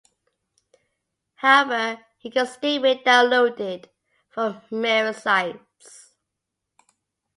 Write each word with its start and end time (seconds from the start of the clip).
However, 1.35 2.03
it 2.23 2.33
can 2.33 2.47
still 2.47 2.81
be 2.81 2.95
downloaded 3.05 3.85
from 4.31 4.59
mirror 4.71 5.13
sites. 5.13 6.13